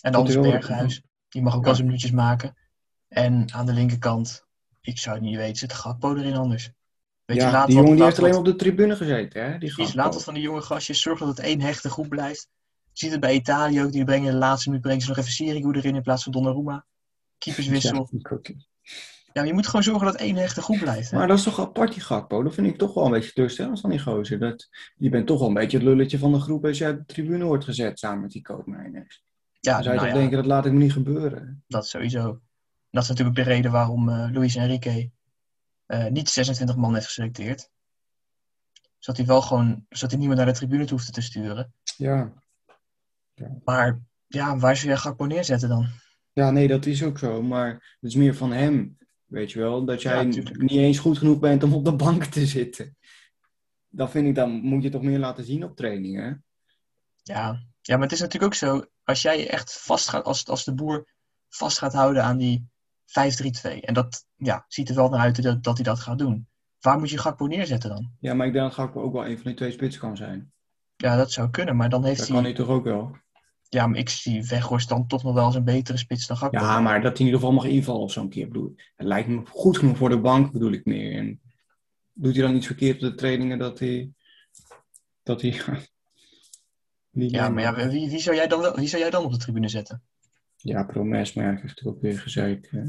[0.00, 1.02] En wel- Berghuis.
[1.28, 1.64] Die mag ook Ja.
[1.66, 2.56] wel zijn minuutjes maken.
[3.08, 4.44] En aan de linkerkant,
[4.80, 6.70] ik zou het niet weten, zit Gakpo erin anders.
[7.24, 9.58] Weet je, laat die jongen die heeft alleen op de tribune gezeten, hè?
[9.58, 11.00] Die laat wat van die jonge gastjes.
[11.00, 12.48] Zorg dat het één hechte groep blijft.
[12.94, 13.92] Je ziet het bij Italië ook.
[13.92, 16.84] Die brengen de laatste minuut brengen ze nog even Sirigu erin in plaats van Donnarumma.
[17.38, 18.08] Keeperswissel.
[19.32, 21.10] Ja, maar je moet gewoon zorgen dat één hechte groep blijft.
[21.10, 21.18] Hè?
[21.18, 22.42] Maar dat is toch apart, die Gakpo?
[22.42, 24.38] Dat vind ik toch wel een beetje teleurstellend van die gozer.
[24.38, 26.98] Dat, je bent toch wel een beetje het lulletje van de groep als je uit
[26.98, 29.24] de tribune wordt gezet samen met die koopmijners.
[29.60, 31.64] ja, Dan zou je nou toch ja, denken, dat laat ik me niet gebeuren.
[31.66, 32.40] dat sowieso.
[32.90, 35.10] Dat is natuurlijk de reden waarom eh Luis Enrique
[35.86, 37.70] eh, niet 26 man heeft geselecteerd.
[38.98, 41.72] Zodat hij wel gewoon, zodat hij niemand naar de tribune hoefde te sturen.
[41.96, 42.32] Ja.
[43.64, 45.88] Maar ja, waar zou je Gakpo neerzetten dan?
[46.32, 47.42] Ja, nee, dat is ook zo.
[47.42, 49.84] Maar het is meer van hem, weet je wel.
[49.84, 52.96] Dat jij Ja, niet eens goed genoeg bent om op de bank te zitten.
[53.88, 56.44] Dan vind ik, dan moet je toch meer laten zien op trainingen.
[57.22, 57.62] Ja.
[57.80, 58.84] ja, maar het is natuurlijk ook zo.
[59.04, 61.08] Als jij echt vast gaat, als, als de boer
[61.48, 62.68] vast gaat houden aan die
[63.06, 63.80] 5-3-2.
[63.80, 66.48] En dat ja, ziet er wel naar uit dat, dat hij dat gaat doen.
[66.80, 68.12] Waar moet je Gakpo neerzetten dan?
[68.20, 70.52] Ja, maar ik denk dat Gakpo ook wel een van die twee spitsen kan zijn.
[70.96, 72.36] Ja, dat zou kunnen, maar dan heeft Dat hij...
[72.36, 73.16] kan hij toch ook wel?
[73.74, 76.58] Ja, maar ik zie Weghorst dan toch nog wel eens een betere spits dan Gakpo.
[76.58, 78.46] Ja, maar dat hij in ieder geval mag invallen of zo'n keer.
[78.48, 81.18] Bedoel, het lijkt me goed genoeg voor de bank, bedoel ik meer.
[81.18, 81.40] En
[82.12, 84.10] doet hij dan iets verkeerd op de trainingen dat hij...
[85.22, 85.60] Dat hij...
[87.10, 89.38] Ja, maar ja, wie, wie, zou jij dan wel, wie zou jij dan op de
[89.38, 90.02] tribune zetten?
[90.56, 92.68] Ja, Promes, maar ja, natuurlijk ook weer gezeik.
[92.70, 92.82] hè.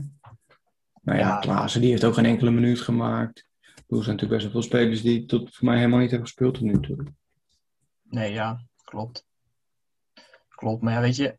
[1.02, 1.39] Nou ja, Ja.
[1.39, 3.48] Klaassen, die heeft ook geen enkele minuut gemaakt.
[3.65, 6.54] Er zijn natuurlijk best wel veel spelers die tot voor mij helemaal niet hebben gespeeld
[6.54, 7.04] tot nu toe.
[8.04, 9.26] Nee, ja, klopt.
[10.56, 11.38] Klopt, maar ja, weet je,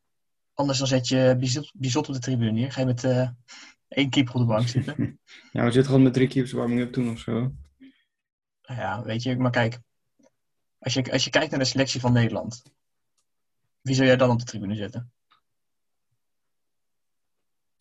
[0.54, 2.72] anders dan zet je Bizot, Bizot op de tribune neer.
[2.72, 3.28] Ga je met eh,
[3.88, 5.20] één keeper op de bank zitten.
[5.52, 7.32] Ja, we zitten gewoon met drie keepers warming up toen of zo.
[8.62, 9.78] Nou ja, weet je, maar kijk.
[10.78, 12.62] Als je, als je kijkt naar de selectie van Nederland.
[13.80, 15.12] Wie zou jij dan op de tribune zetten?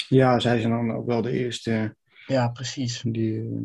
[0.09, 1.95] Ja, zij zijn dan ook wel de eerste
[2.25, 3.01] Ja, precies.
[3.05, 3.39] die...
[3.41, 3.61] eh,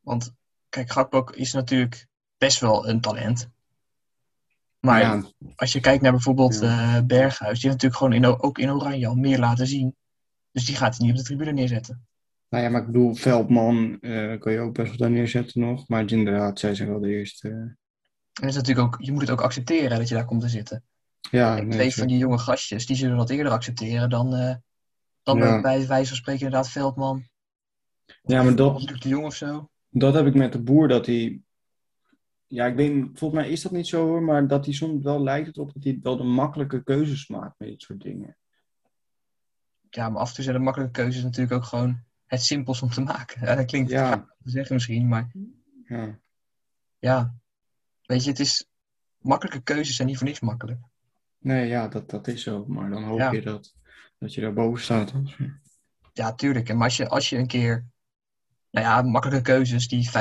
[0.00, 0.34] Want
[0.68, 2.06] kijk, Gakpo is natuurlijk
[2.38, 3.50] best wel een talent.
[4.84, 5.22] Maar Ja,
[5.56, 6.96] als je kijkt naar bijvoorbeeld Ja.
[6.96, 9.94] eh, Berghuis, die heeft natuurlijk gewoon in, ook in Oranje al meer laten zien.
[10.52, 12.06] Dus die gaat hij niet op de tribune neerzetten.
[12.48, 15.88] nou ja, maar ik bedoel, Veldman eh kan je ook best wel daar neerzetten nog.
[15.88, 17.48] Maar inderdaad, zij zijn wel de eerste.
[17.48, 17.76] En
[18.32, 20.84] dat is natuurlijk ook, je moet het ook accepteren dat je daar komt te zitten.
[21.30, 24.54] ja, En twee van die jonge gastjes, die zullen dat eerder accepteren dan, eh,
[25.22, 25.60] dan Ja.
[25.60, 27.28] bij wijze van spreken inderdaad Veldman.
[28.22, 29.68] ja, maar dat, de Jong of zo.
[29.88, 31.40] dat heb ik met de boer, dat hij...
[32.54, 35.22] Ja, ik weet, volgens mij is dat niet zo hoor, maar dat hij soms wel
[35.22, 38.36] lijkt het op dat hij wel de makkelijke keuzes maakt met dit soort dingen.
[39.90, 42.90] Ja, maar af en toe zijn de makkelijke keuzes natuurlijk ook gewoon het simpelst om
[42.90, 43.46] te maken.
[43.46, 44.16] Ja, dat klinkt Ja.
[44.42, 45.32] te zeggen misschien, maar
[45.84, 46.18] Ja,
[46.98, 47.34] ja.
[48.02, 48.68] Weet je, het is...
[49.18, 50.80] Makkelijke keuzes zijn niet voor niks makkelijk.
[51.38, 52.64] nee, ja, dat, dat is zo.
[52.66, 53.30] Maar dan hoop Ja.
[53.32, 53.74] je dat,
[54.18, 55.12] dat je daar boven staat.
[56.12, 56.68] Ja, tuurlijk.
[56.68, 57.86] En maar als je, als je een keer...
[58.70, 59.88] Nou ja, makkelijke keuzes.
[59.88, 60.12] Die 5-3-2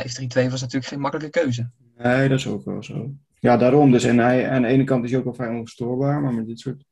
[0.50, 1.72] was natuurlijk geen makkelijke keuze.
[2.04, 3.14] Nee, dat is ook wel zo.
[3.40, 3.92] Ja, daarom.
[3.92, 6.48] Dus en hij, aan de ene kant is hij ook wel vrij onverstoorbaar, maar met
[6.48, 6.86] dit soort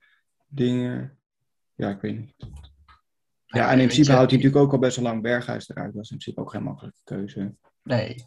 [0.48, 1.18] dingen,
[1.76, 2.34] ja, ik weet niet.
[3.46, 5.94] Ja, en in principe houdt hij natuurlijk ook al best wel lang Berghuis eruit.
[5.94, 7.56] Dat is in principe ook geen makkelijke keuze.
[7.84, 8.26] Nee.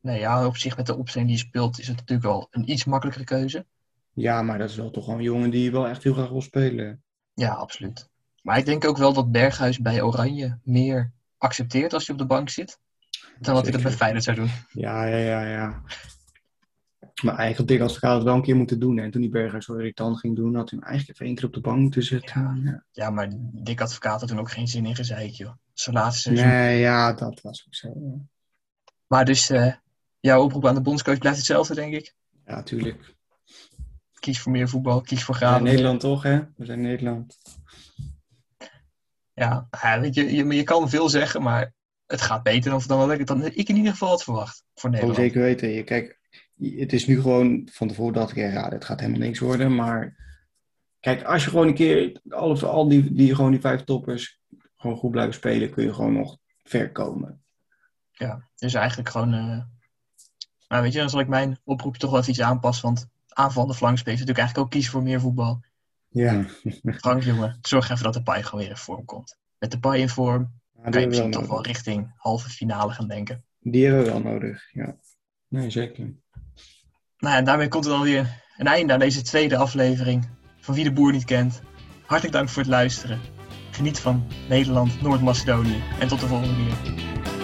[0.00, 2.70] Nee, ja, op zich met de opstelling die je speelt is het natuurlijk wel een
[2.70, 3.66] iets makkelijkere keuze.
[4.12, 6.42] Ja, maar dat is wel toch wel een jongen die wel echt heel graag wil
[6.42, 7.02] spelen.
[7.34, 8.08] Ja, absoluut.
[8.42, 12.26] Maar ik denk ook wel dat Berghuis bij Oranje meer accepteert als hij op de
[12.26, 12.78] bank zit.
[13.40, 13.96] Dan wat hij dat bij Zeker.
[13.96, 14.50] Feyenoord zou doen.
[14.72, 15.82] Ja, ja, ja, ja.
[17.22, 18.98] Maar eigenlijk Dick Advocaat het wel een keer moeten doen.
[18.98, 21.44] En toen die Berghuis zo irritant ging doen, had hij hem eigenlijk even één keer
[21.46, 22.60] op de bank moeten zetten.
[22.64, 22.84] Ja.
[22.92, 23.10] Ja.
[23.10, 25.52] Maar Dick Advocaat had toen ook geen zin in gezeik, joh.
[25.72, 26.48] Zijn laatste seizoen.
[26.48, 27.88] Nee, ja, dat was ook zo.
[27.88, 28.24] Ja,
[29.06, 29.72] Maar dus, eh,
[30.20, 32.14] jouw oproep aan de bondscoach blijft hetzelfde, denk ik.
[32.46, 33.14] ja tuurlijk.
[34.18, 35.62] Kies voor meer voetbal, kies voor graden.
[35.62, 36.40] Nederland toch, hè?
[36.56, 37.38] We zijn Nederland.
[39.34, 41.72] Ja, ja, weet je, je, je kan veel zeggen, maar
[42.10, 44.90] het gaat beter dan, dan ik, dan ik in ieder geval had verwacht voor Oh,
[44.90, 45.18] Nederland.
[45.18, 45.68] zeker weten.
[45.68, 46.18] Je, kijk,
[46.60, 49.74] het is nu gewoon van tevoren dacht ik, ja, dit gaat helemaal niks worden.
[49.74, 50.16] Maar
[51.00, 54.40] kijk, als je gewoon een keer alles, al die, die, gewoon die vijf toppers
[54.76, 57.42] gewoon goed blijven spelen, kun je gewoon nog ver komen.
[58.10, 59.32] Ja, dus eigenlijk gewoon...
[59.34, 59.62] eh
[60.68, 63.74] nou, weet je, dan zal ik mijn oproepje toch wel even iets aanpassen, want aanvallende
[63.74, 65.60] flankspelen is natuurlijk eigenlijk ook kiezen voor meer voetbal.
[66.08, 66.44] Ja,
[66.96, 69.36] Frank, jongen, zorg even dat de paai gewoon weer in vorm komt.
[69.58, 72.92] Met de paai in vorm die kan je misschien wel toch wel richting halve finale
[72.92, 73.44] gaan denken.
[73.60, 74.96] Die hebben we wel nodig, ja.
[75.48, 76.04] Nee, zeker.
[77.18, 80.28] Nou ja, en daarmee komt er dan weer een einde aan deze tweede aflevering
[80.60, 81.62] van Wie de Boer niet kent.
[82.06, 83.20] Hartelijk dank voor het luisteren.
[83.70, 87.39] Geniet van Nederland, Noord-Macedonië en tot de volgende keer.